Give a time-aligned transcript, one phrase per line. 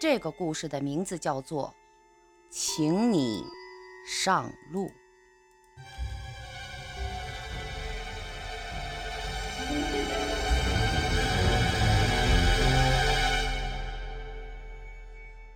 [0.00, 1.74] 这个故事的名字叫做
[2.48, 3.44] 《请你
[4.06, 4.86] 上路》。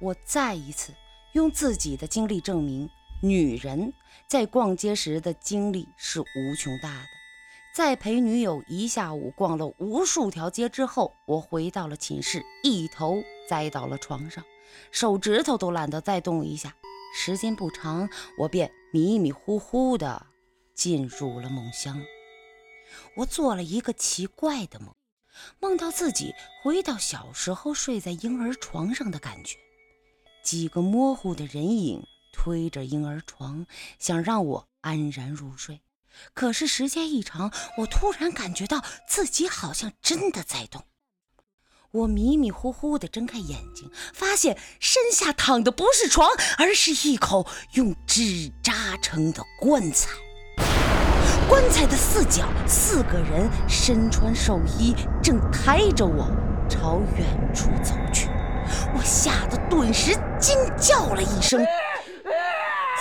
[0.01, 0.93] 我再一次
[1.35, 2.91] 用自己的经历证明，
[3.23, 3.93] 女人
[4.27, 7.22] 在逛街时的精力是无穷大的。
[7.75, 14.45] 在陪女友一下午逛了无数条街之后，我回到了寝室，一头栽到了床上，
[14.91, 16.77] 手指头都懒得再动一下。
[17.17, 20.27] 时间不长，我便迷迷糊糊的
[20.75, 21.99] 进入了梦乡。
[23.17, 24.95] 我做了一个奇怪的梦，
[25.59, 29.57] 梦到自己回到小时候睡在婴儿床上的感觉，
[30.45, 32.03] 几个模糊的人影
[32.35, 33.67] 推着婴儿床，
[33.99, 35.81] 想让我安然入睡。
[36.35, 40.85] 可是时间一长，我突然感觉到自己好像真的在动。
[41.91, 50.09] 我迷迷糊糊地睁开眼睛，发现身下躺的不是床，而是一口用纸扎成的棺材。
[51.49, 56.31] 棺材的四角，四个人身穿寿衣，正抬着我
[56.67, 58.29] 朝远处走去。
[58.95, 61.63] 我吓得顿时惊叫了一声，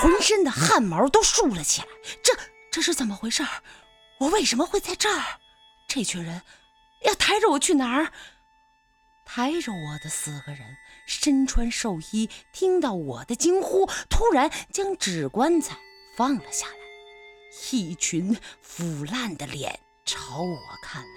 [0.02, 1.88] 浑身的汗毛都竖了起来。
[2.22, 2.34] 这……
[2.72, 3.46] 这是怎么回事？
[4.20, 5.40] 我为什么会在这儿？
[5.90, 6.42] 这群人
[7.04, 8.14] 要抬着我去哪儿？
[9.26, 15.78] 抬着我的四个人身穿寿衣，听到我的惊呼，突然将纸棺材
[16.16, 16.74] 放了下来。
[17.72, 21.10] 一群腐烂的脸朝我看来，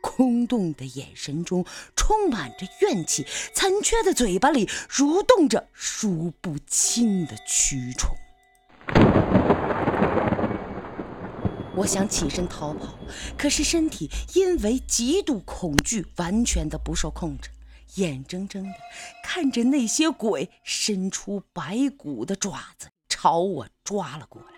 [0.00, 8.16] 空洞的眼神中充满着怨气，残缺的嘴巴里蠕动着数不清的蛆虫。
[11.78, 12.98] 我想起身逃跑，
[13.36, 17.50] 可是身体因为极度恐惧，完全的不受控制，
[17.94, 18.74] 眼睁睁的
[19.22, 24.48] 看着那些鬼伸出白骨的爪子朝我抓了过来。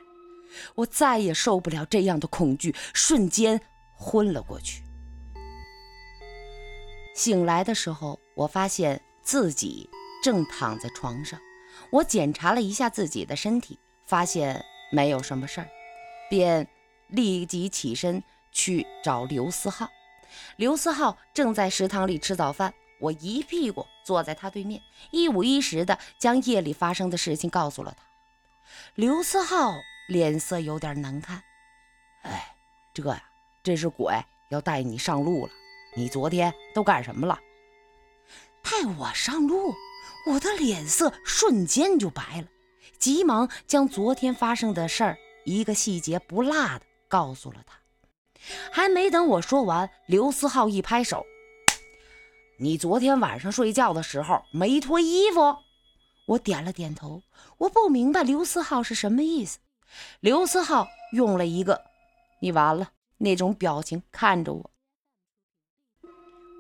[0.77, 3.61] 我再也受不了这样的恐惧，瞬间
[3.95, 4.83] 昏了过去。
[7.15, 9.91] 醒来的时候，我发现自己
[10.25, 11.39] 正躺在床上。
[11.93, 15.69] 我检查了一下自己的身体，发现没有什么事儿，
[16.31, 16.67] 便。
[17.13, 18.23] 立即起身
[18.53, 19.89] 去找刘思浩。
[20.57, 28.05] 刘思浩正在食堂里吃早饭，我一屁股坐在他对面，一五一十的将夜里发生的事情告诉了他。
[28.95, 29.75] 刘思浩
[30.09, 31.43] 脸色有点难看，
[32.23, 32.55] 哎，
[32.95, 33.23] 这呀，
[33.63, 34.15] 这是鬼
[34.51, 35.53] 要带你上路了。
[35.97, 37.39] 你昨天都干什么了？
[38.63, 39.75] 带我上路？
[40.27, 42.47] 我的脸色瞬间就白了，
[42.99, 46.83] 急忙将昨天发生的事儿一个细节不落的。
[47.11, 47.75] 告诉了他，
[48.71, 51.27] 还没等我说完，刘思浩一拍手
[52.61, 55.57] ：“你昨天晚上睡觉的时候没脱衣服？”
[56.29, 57.21] 我点了点头，
[57.59, 59.59] 我不明白刘思浩是什么意思。
[60.21, 61.83] 刘思浩用了一个
[62.41, 64.71] “你完了”那种表情看着我。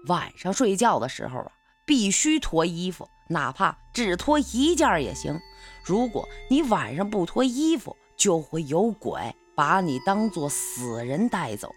[0.08, 1.52] 晚上睡觉的时候啊，
[1.86, 5.38] 必须脱衣服，哪怕只脱一件也行。
[5.84, 9.32] 如果你晚上不脱衣服，就会有鬼。
[9.54, 11.74] 把你当做死人带走，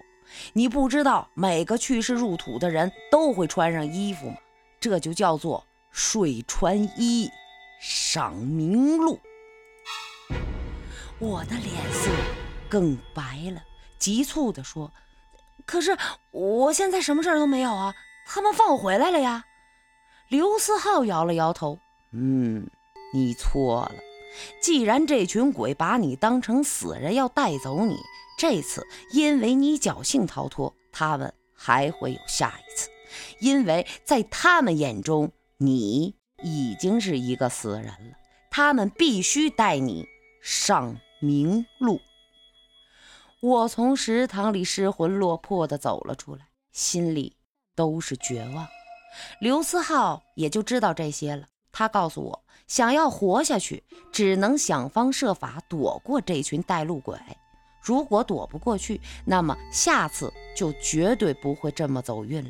[0.53, 4.37] 你不知道每个去世入土的人都会穿上衣服吗？
[4.79, 7.29] 这就叫做睡穿衣
[7.79, 9.19] 上明路。
[11.19, 12.09] 我的脸色
[12.69, 13.63] 更白了，
[13.97, 14.91] 急促地说
[15.65, 15.97] ：“可是
[16.31, 17.95] 我现在什么事儿都没有啊，
[18.27, 19.45] 他们放我回来了呀。”
[20.27, 21.79] 刘思浩摇了摇头
[22.11, 22.67] ：“嗯，
[23.13, 23.95] 你错了。”
[24.61, 27.97] 既然这群鬼把你当成死人要带走你，
[28.37, 32.89] 这次因为你侥幸逃脱，他们还会有下一次，
[33.39, 38.17] 因为在他们眼中你已经是一个死人了，
[38.49, 40.05] 他们必须带你
[40.41, 41.99] 上明路。
[43.39, 47.35] 我从食堂里失魂落魄地走了出来，心里
[47.75, 48.67] 都是绝望。
[49.39, 52.41] 刘思浩也就知道这些了，他告诉我。
[52.65, 57.19] 想要活下去，只能想方设法躲过这群带路鬼。
[57.81, 62.49] 如果躲不过去，那么下次就绝对不会这么走运了。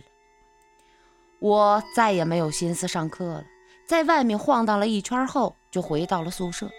[1.40, 3.44] 我再也没有心思上课了，
[3.88, 6.70] 在外面晃荡了一圈后，就回到了宿舍。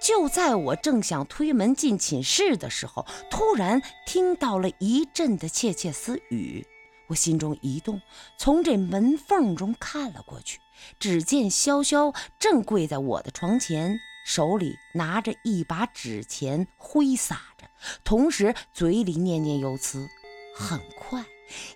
[0.00, 6.66] 就在我正想推门进寝室的时候，突然听到了一阵的窃窃私语。
[7.10, 8.00] 我心中一动，
[8.38, 10.60] 从这门缝中看了过去，
[11.00, 17.66] 只见潇潇正跪在我的床前，手里拿着一把纸钱挥洒着，
[18.04, 20.08] 同时嘴里念念有词。
[20.54, 21.24] 很快，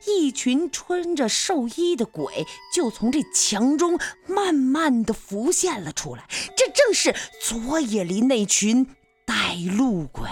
[0.07, 3.99] 一群穿着寿衣的鬼就从这墙中
[4.29, 6.29] 慢慢的浮现了出来。
[6.57, 8.87] 这正是昨夜里那群
[9.25, 10.29] 带路鬼。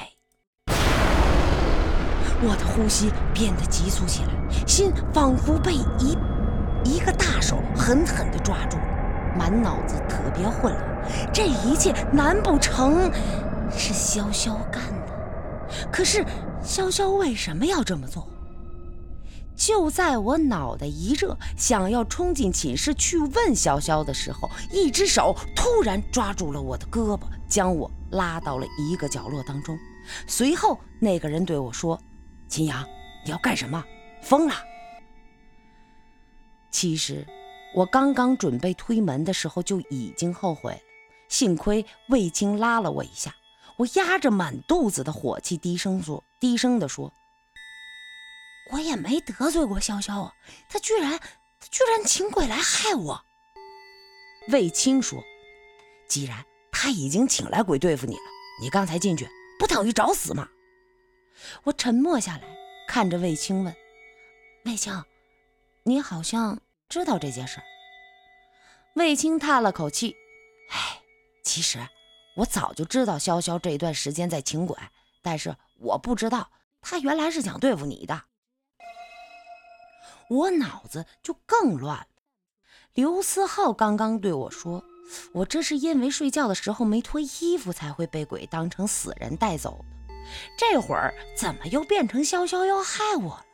[2.45, 6.17] 我的呼吸变得急促起来，心仿佛被一
[6.85, 8.77] 一个大手狠狠地抓住，
[9.39, 11.33] 满脑子特别混乱。
[11.33, 13.11] 这一切难不成
[13.71, 15.89] 是潇潇干的？
[15.91, 16.25] 可是
[16.65, 18.29] 潇潇为什么要这么做？
[19.55, 29.79] 就在我脑袋一热，想要冲进寝室去问潇潇的时候，一只手突然抓住了我的胳膊，将我拉到了一个角落当中。
[30.27, 32.01] 随后，那个人对我说
[32.53, 32.87] ：“秦阳，
[33.25, 33.83] 你要干什么？
[34.21, 34.55] 疯了！”
[36.71, 37.27] 其实，
[37.75, 40.79] 我刚刚准备推门的时候就已经后悔了。
[41.29, 43.35] 幸亏卫青拉了我一下，
[43.79, 47.11] 我压着满肚子的火气，低声说：“低声地说。”
[48.71, 50.35] 我也没得罪过潇潇啊，
[50.69, 53.25] 他居然他居然请鬼来害我。
[54.49, 55.23] 卫青说
[56.07, 58.23] ：“既然他已经请来鬼对付你了，
[58.61, 59.27] 你刚才进去
[59.59, 60.47] 不等于找死吗？”
[61.65, 62.43] 我沉默下来，
[62.87, 63.75] 看着魏青问
[64.65, 65.05] ：“魏青，
[65.85, 67.61] 你好像知道这件事？”
[68.95, 70.17] 魏青叹了口气
[70.71, 71.01] ：“哎，
[71.43, 71.79] 其实
[72.37, 74.77] 我早就知道潇潇这段时间在请鬼，
[75.23, 76.51] 但是我不知道
[76.81, 78.25] 他原来是想对付你的。”
[80.29, 82.07] 我脑子就更乱了。
[82.95, 84.85] 刘思浩刚刚对我说
[85.33, 89.85] ：“我这是因为睡觉的时候没脱衣服，才会被鬼当成死人带走的。
[90.57, 93.47] 这会儿怎么又变成潇潇要害我了？”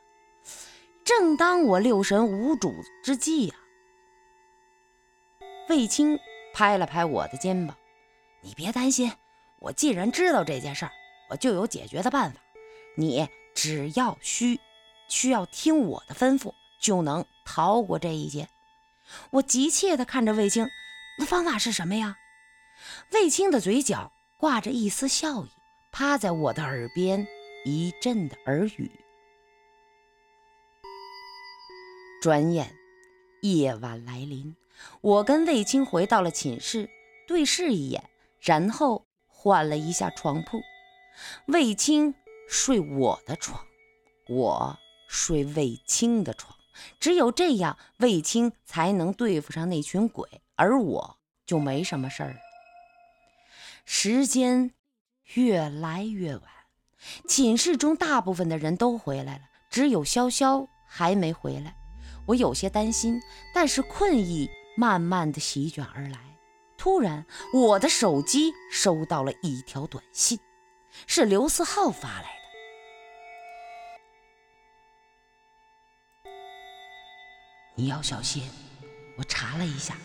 [1.04, 3.54] 正当我六神无主之际呀，
[5.68, 6.18] 卫青
[6.52, 7.76] 拍了拍我的肩膀
[8.42, 9.12] ：“你别担心，
[9.60, 10.92] 我既然知道这件事儿，
[11.30, 12.40] 我就有解决的办法。
[12.96, 14.60] 你只要需
[15.08, 18.48] 需要听我的吩咐。”就能逃过这一劫。
[19.30, 20.68] 我急切地看着卫青，
[21.18, 22.16] 那方法是什么呀？
[23.10, 25.48] 卫青的嘴角挂着一丝笑意，
[25.98, 27.26] 趴在我的耳边
[27.64, 28.88] 一阵的耳语。
[32.22, 32.72] 转眼
[33.42, 34.54] 夜晚来临，
[35.00, 36.88] 我跟卫青回到了寝室，
[37.26, 38.08] 对视一眼，
[38.40, 40.60] 然后换了一下床铺。
[41.46, 42.14] 卫青
[42.48, 43.66] 睡我的床，
[44.28, 44.78] 我
[45.08, 46.56] 睡卫青的床。
[47.00, 52.36] 只有这样，卫青才能对付上那群鬼，而我就没什么事儿。
[53.84, 54.70] 时间
[55.34, 56.44] 越来越晚，
[57.26, 61.76] 寝室中大部分的人都回来了，只有潇潇还没回来。
[62.26, 63.20] 我有些担心，
[63.54, 66.18] 但是困意慢慢的席卷而来。
[66.76, 70.38] 突然，我的手机收到了一条短信，
[71.06, 72.28] 是刘思浩发来的。
[77.74, 78.42] 你要小心，
[79.16, 79.96] 我查了一下，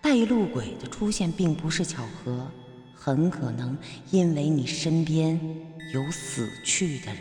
[0.00, 2.50] 带路鬼的出现并不是巧合，
[3.04, 3.76] 很可能
[4.10, 5.38] 因为你身边
[5.92, 7.20] 有死去的人。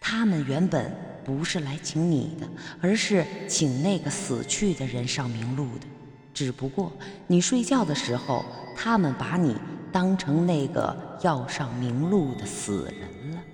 [0.00, 0.92] 他们原本
[1.24, 2.48] 不是来请你的，
[2.80, 5.86] 而是请那个死去的人上名录的。
[6.34, 6.92] 只不过
[7.28, 8.44] 你睡觉的时候，
[8.76, 9.56] 他们把你
[9.92, 13.44] 当成那个要上名录的死人了。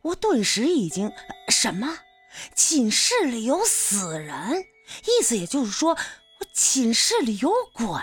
[0.00, 1.12] 我顿时已经
[1.50, 1.98] 什么？
[2.54, 4.64] 寝室里有死人，
[5.04, 8.00] 意思也就是说，我寝室里有鬼。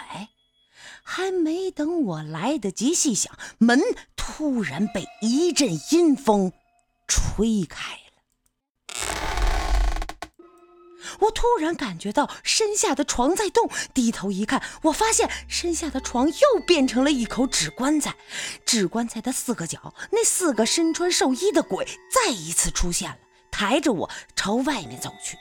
[1.12, 3.82] 还没等我来得及细想，门
[4.16, 6.54] 突然被一阵阴风
[7.08, 8.00] 吹开了。
[11.22, 18.16] 我突然感觉到身下的床在动，低头一看，我发现身下的床又变成了一口纸棺材。
[18.64, 23.18] 纸棺材的四个角，那四个身穿寿衣的鬼再一次出现了。
[23.50, 25.36] 抬着我朝外面走去，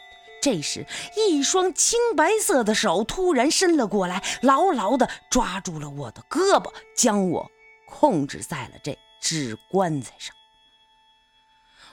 [0.49, 7.51] 这时一双青白色的手突然伸了过来，牢牢地抓住了我的胳膊，将我
[7.87, 10.35] 控制在了这纸棺材上。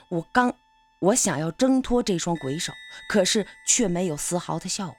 [0.08, 0.54] 我刚，
[1.00, 2.72] 我想要挣脱这双鬼手，
[3.10, 4.96] 可是却没有丝毫的效果。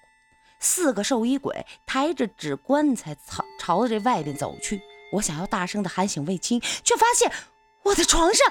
[0.59, 4.79] 四个寿衣鬼抬着纸棺材朝朝着这外边走去，
[5.13, 7.31] 我想要大声地喊醒卫青，却发现
[7.81, 8.47] 我的床上。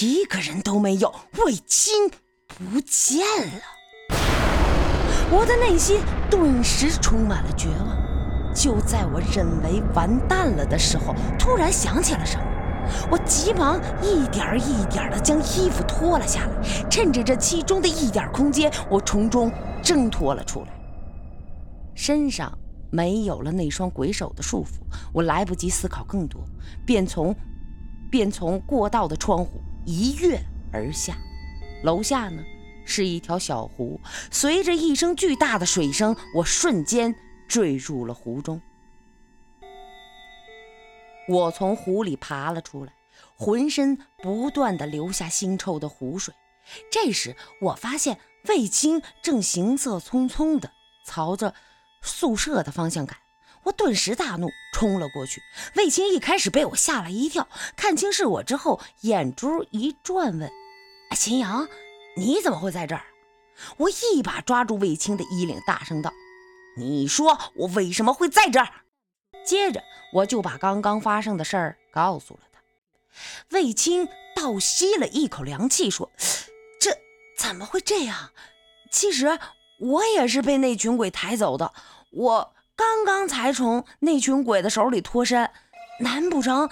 [0.00, 2.10] 一个人都没有，卫青
[2.48, 3.62] 不见了。
[5.32, 5.98] 我的内心
[6.30, 7.96] 顿时充满了绝望。
[8.54, 12.44] 就在我认为完蛋了的时候，突然想起了什么，
[13.10, 19.50] 我急忙一点一点地将衣服脱了下来，趁着这其中的一点空间，我从中
[19.82, 20.68] 挣脱了出来。
[21.94, 22.52] 身上
[22.90, 24.82] 没有了那双鬼手的束缚，
[25.14, 26.44] 我来不及思考更多，
[26.84, 27.34] 便从
[28.10, 29.62] 便从过道的窗户。
[29.86, 30.38] 一跃
[30.70, 31.16] 而下。
[31.84, 32.40] 楼下呢
[32.92, 33.98] 是一条小湖，
[34.30, 37.14] 随着一声巨大的水声，我瞬间
[37.48, 38.60] 坠入了湖中。
[41.26, 42.92] 我从湖里爬了出来，
[43.34, 46.34] 浑身不断的流下腥臭的湖水。
[46.90, 48.18] 这时，我发现
[48.48, 50.70] 卫青正行色匆匆的
[51.06, 51.54] 朝着
[52.02, 53.16] 宿舍的方向赶，
[53.62, 55.40] 我顿时大怒，冲了过去。
[55.76, 60.50] 卫青一开始被我吓了一跳，看清是我之后，眼珠一转，问
[61.16, 61.66] ：“秦阳，
[62.16, 63.04] 你怎么会在这儿？”
[63.78, 66.12] 我一把抓住卫青的衣领，大声道
[66.76, 68.68] ：“你说我为什么会在这儿？”
[69.44, 69.82] 接着，
[70.14, 72.60] 我就把刚刚发生的事儿告诉了他。
[73.50, 76.10] 卫青倒吸了一口凉气，说。
[76.80, 76.96] 这
[77.36, 78.30] 怎么会这样？
[78.90, 79.38] 其实
[79.78, 81.72] 我也是被那群鬼抬走的。
[82.10, 85.50] 我刚刚才从那群鬼的手里脱身，
[86.00, 86.68] 难不成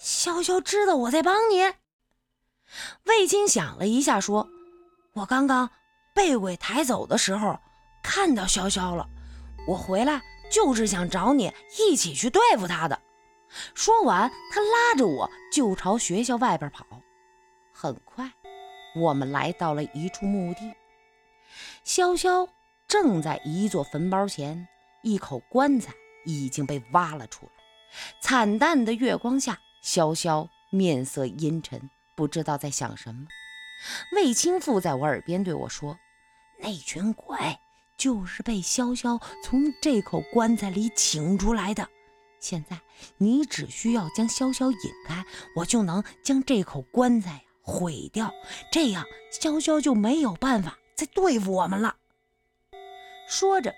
[0.00, 1.72] 潇潇知道我在帮你？
[3.04, 4.48] 卫青想了一下，说
[5.18, 5.68] ：“我刚刚
[6.14, 7.58] 被鬼抬走的时候
[8.02, 9.08] 看到潇潇了，
[9.66, 13.00] 我回来就是想找你一起去对付他的。”
[13.74, 16.86] 说完，他拉着我就朝学校外边跑。
[17.72, 18.30] 很快。
[18.94, 20.72] 我们来到了一处墓地，
[21.84, 22.48] 潇潇
[22.86, 24.66] 正在一座坟包前，
[25.02, 25.92] 一口棺材
[26.24, 27.52] 已经被挖了出来。
[28.20, 33.26] 惨淡的月光下，潇潇面色阴沉，不知道在想什么。
[34.12, 35.98] 魏青附在我耳边对我说
[36.58, 37.36] ：“那群鬼
[37.96, 41.88] 就是被潇潇从这口棺材里请出来的。
[42.40, 42.80] 现在
[43.16, 45.24] 你只需要将潇潇引开，
[45.56, 48.32] 我就能将这口棺材。”毁掉，
[48.72, 51.96] 这样潇潇就没有办法再对付我们了。
[53.28, 53.74] 说着，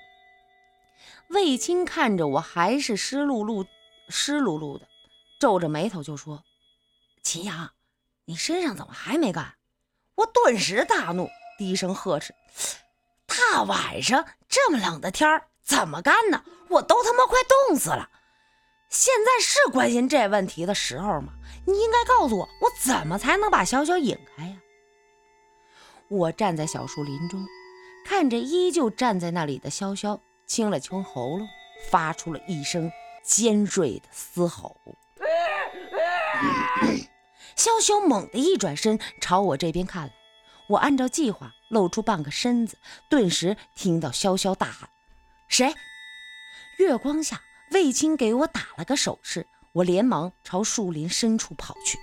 [1.30, 3.66] 卫青看着我还是湿漉漉、
[4.08, 4.86] 湿漉漉的，
[5.40, 6.44] 皱着眉头就说
[7.24, 7.72] ：“秦阳，
[8.26, 9.54] 你身上怎么还没干？”
[10.16, 12.34] 我顿时大怒，低声呵斥
[13.26, 16.44] ：“大晚上这么冷的天儿，怎么干呢？
[16.68, 17.38] 我都他妈快
[17.68, 18.10] 冻死了！
[18.88, 21.32] 现在是关心这问题的时候吗？”
[21.66, 24.56] 你应该告诉我，我怎么才能把潇潇引开呀？
[26.08, 27.46] 我站在小树林中，
[28.04, 31.46] 看着依旧站在那里的潇潇，清了清喉咙，
[31.90, 32.90] 发出了一声
[33.22, 34.76] 尖锐的嘶吼。
[37.60, 40.14] 潇潇猛地一转身朝我这边看来，
[40.66, 42.78] 我按照计划露出半个身子，
[43.10, 44.88] 顿时听到潇潇大喊
[45.46, 45.74] ：“谁？”
[46.80, 49.46] 月光下，卫青给我打了个手势。
[49.74, 51.98] 我连忙朝树林深处跑去，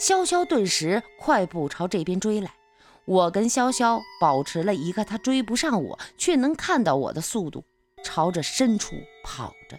[0.00, 2.54] 潇潇顿时快步朝这边追来。
[3.04, 7.62] 我跟潇潇保持了一个他追不上我，却能看到我的速度，
[8.02, 9.78] 朝着深处跑着。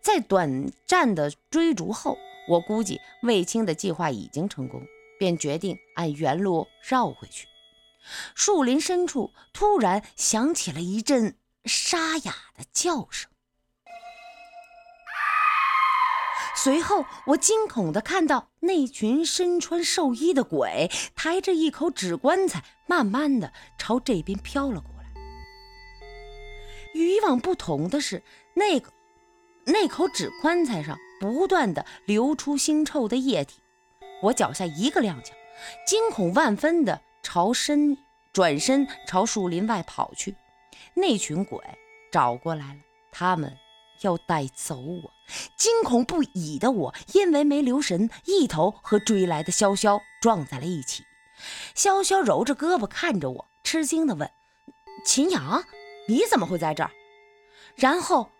[0.00, 2.16] 在短暂的追逐后，
[2.48, 4.82] 我估计卫青的计划已经成功，
[5.18, 7.46] 便决定按原路绕回去。
[8.34, 13.30] 树林深处突然响起了一阵沙哑的叫声。
[16.54, 25.06] 随后，我惊恐地看到那群身穿寿衣的鬼抬着一口纸棺材，慢慢地朝这边飘了过来。
[26.94, 28.22] 与以往不同的是，
[28.54, 28.90] 那个
[29.66, 33.60] 那口纸棺材上不断的流出腥臭的液体。
[34.22, 35.30] 我脚下一个踉跄，
[35.86, 37.96] 惊恐万分的朝身
[38.32, 40.34] 转身朝树林外跑去。
[40.94, 41.58] 那群鬼
[42.10, 42.80] 找过来了，
[43.10, 43.56] 他们。
[44.02, 45.10] 要带走我，
[45.56, 51.02] 惊恐不已的我，因为没留神，一头和追来的潇潇撞在了一起。
[51.74, 54.30] 潇潇揉着胳膊看着我，吃惊的问
[55.02, 55.64] ：“秦阳，
[56.08, 56.90] 你怎么会在这儿？”
[57.74, 58.30] 然后，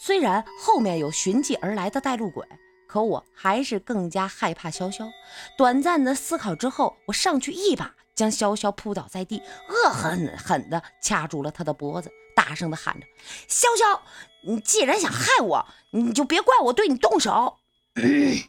[0.00, 2.46] 虽然后面有寻迹而来的带路鬼，
[2.86, 5.10] 可我还是更加害怕潇潇。
[5.56, 12.10] 短暂的思考之后，我上去一把将潇潇扑倒在地，恶狠狠地掐住了他的脖子。
[12.36, 13.06] 大声的喊着
[13.50, 14.00] ：“潇潇，
[14.46, 17.58] 你既然想害我，你就别怪我对你动手。”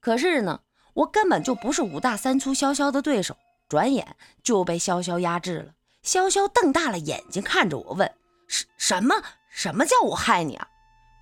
[0.00, 0.62] 可是呢，
[0.94, 3.36] 我根本就不是五大三粗潇潇的对手，
[3.68, 5.74] 转眼就被潇潇压制了。
[6.04, 8.12] 潇潇瞪大了眼睛看着我，问
[8.48, 9.14] ：“什什么？
[9.48, 10.66] 什么叫我害你啊？”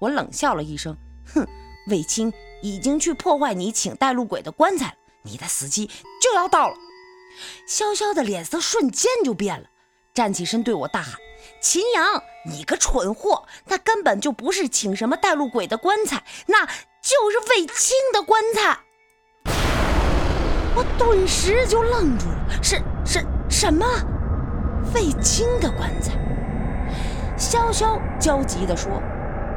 [0.01, 0.97] 我冷笑了一声
[1.35, 1.47] ：“哼，
[1.89, 5.91] 卫青已经去破坏你请带路鬼的棺材了，你的死期
[6.23, 6.77] 就要到了。”
[7.69, 9.69] 潇潇的脸色瞬间就变了，
[10.15, 11.15] 站起身对我大喊。
[11.61, 13.47] 秦阳，你个蠢货！
[13.67, 18.79] 那根本就不是请什么带路鬼的棺材，那就是卫青的棺材。
[20.75, 23.87] 我顿时就愣住了，是是什么？
[24.95, 26.13] 卫青的棺材？
[27.39, 28.91] 潇潇焦急地说：“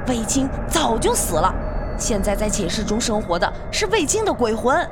[0.07, 1.53] 卫青早就死了，
[1.97, 4.87] 现在在寝室中生活的是卫青的鬼魂。”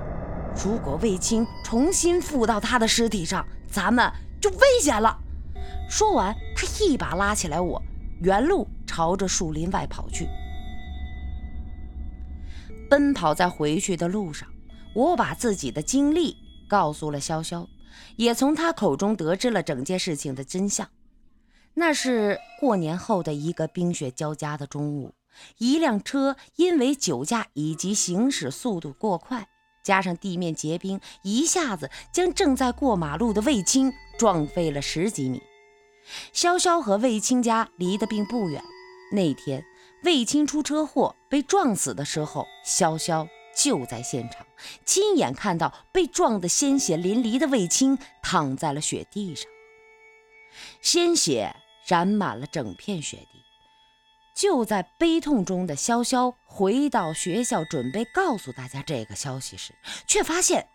[0.63, 5.15] 如果卫青重新附到他的尸体上，咱们就危险了。
[5.89, 7.82] 说完，他一把拉起来我，
[8.22, 10.27] 原路朝着树林外跑去。
[12.89, 14.48] 奔跑在回去的路上，
[14.96, 17.67] 我把自己的经历告诉了潇潇，
[18.15, 20.88] 也从他口中得知了整件事情的真相。
[21.80, 25.14] 那是过年后的一个冰雪交加的中午，
[25.60, 29.48] 一辆车因为酒驾以及行驶速度过快，
[29.84, 35.40] 加上地面结冰，一下子将正在过马路的卫青撞飞了十几米。
[36.34, 38.60] 潇潇和卫青家离得并不远，
[39.12, 39.64] 那天。
[40.04, 44.44] 卫青出车祸被撞死的时候，潇潇就在现场，
[44.84, 49.48] 亲眼看到被撞得鲜血淋漓的卫青躺在了雪地上，
[50.82, 51.56] 鲜血
[51.88, 53.44] 染满了整片雪地。
[54.36, 59.74] 就在悲痛中的潇潇回到学校，准备告诉大家这个消息时，
[60.06, 60.67] 却发现，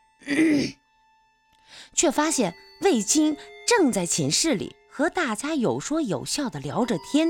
[1.95, 7.29] 却发现卫青正在寝室里和大家有说有笑的聊着天。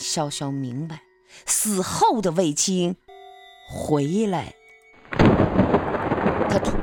[0.00, 1.02] 潇潇明白。
[1.46, 2.96] 死后的卫青
[3.68, 4.52] 回来，
[6.48, 6.76] 他突，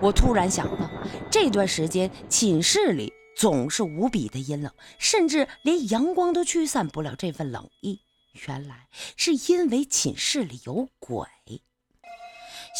[0.00, 0.90] 我突然想到，
[1.30, 8.00] 这段时间寝室里总是无比的阴冷，甚至连阳光都驱散不了这份冷意。
[8.48, 11.26] 原来是因为寝室里有鬼。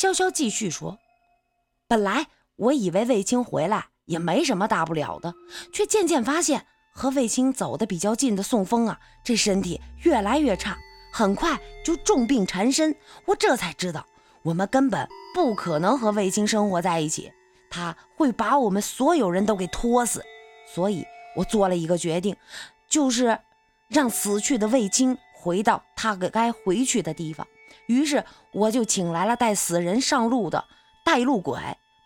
[0.01, 0.99] 潇潇继续说
[1.87, 5.35] ：“本来我以为卫青回来也没什么大不了的，
[5.73, 10.79] 却渐渐发现和卫青走得比较近的宋风啊，这身体越来越差。”
[11.13, 12.95] 很快就重病缠身，
[13.25, 14.07] 我这才知道，
[14.43, 17.33] 我们根本不可能和卫青生活在一起，
[17.71, 20.23] 他会把我们所有人都给拖死。
[20.67, 22.37] 所以我做了一个决定，
[22.89, 23.39] 就是
[23.89, 27.47] 让死去的卫青回到他该回去的地方。
[27.87, 30.65] 于是我就请来了带死人上路的
[31.05, 31.59] 带路鬼。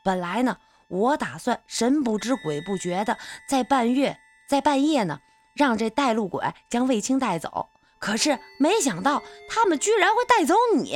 [0.05, 0.57] 本来呢，
[0.89, 3.17] 我打算神不知鬼不觉的
[3.49, 5.21] 在半月在半夜呢，
[5.55, 7.69] 让这带路鬼将卫青带走。
[7.99, 10.95] 可是没想到，他们居然会带走你！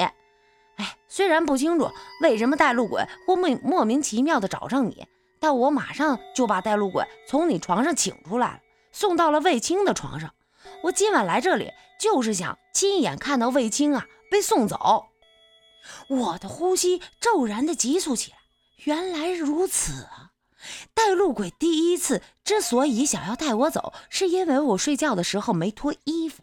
[0.76, 1.90] 哎，虽然不清楚
[2.22, 5.06] 为什么带路鬼会莫莫名其妙的找上你，
[5.44, 8.60] 但我马上就把带路鬼从你床上请出来了，
[8.92, 10.32] 送到了卫青的床上。
[10.84, 15.04] 我今晚来这里就是想亲眼看到卫青啊被送走。
[16.08, 18.38] 我的呼吸骤然的急促起来。
[18.84, 20.30] 原来如此啊！
[20.94, 26.42] 带路鬼第一次之所以想要带我走，是因为我睡觉的时候没脱衣服。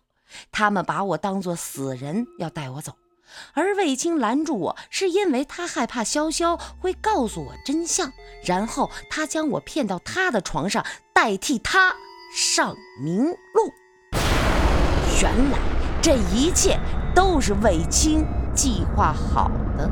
[0.51, 2.93] 他们把我当作死人要带我走，
[3.53, 8.11] 而卫青拦住我，是因为他害怕潇潇会告诉我真相，
[8.43, 11.93] 然后他将我骗到他的床上，代替他
[12.35, 13.71] 上明路。
[15.21, 15.57] 原来
[16.01, 16.79] 这一切
[17.13, 19.89] 都是卫青计划好的。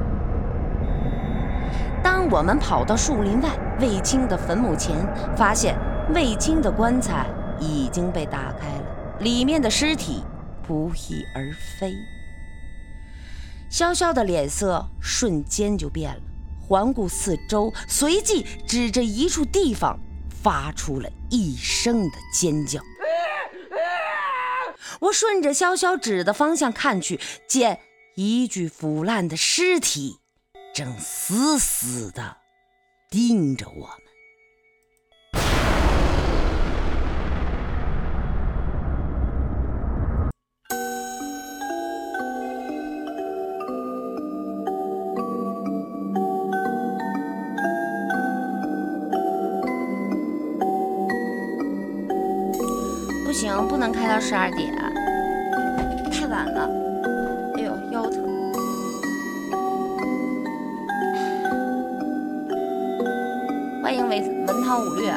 [2.02, 3.50] 当我们跑到树林外
[3.80, 4.96] 卫青的坟墓前，
[5.36, 5.78] 发现
[6.16, 7.28] 卫青的棺材
[7.60, 9.18] 已经被打开了。
[9.20, 10.24] 里面的尸体
[10.66, 11.94] 不翼而飞，
[13.72, 16.22] 潇潇的脸色瞬间就变了，
[16.60, 19.98] 环顾四周，随即指着一处地方，
[20.44, 22.82] 发出了一声的尖叫。
[25.00, 27.80] 我顺着潇潇指的方向看去，见
[28.16, 30.18] 一具腐烂的尸体
[30.74, 32.38] 正死死地
[33.10, 34.09] 盯着我们。
[53.68, 54.74] 不能开到十二点，
[56.12, 56.70] 太晚了。
[57.56, 58.24] 哎呦，腰疼。
[63.82, 65.14] 欢迎文文韬武略。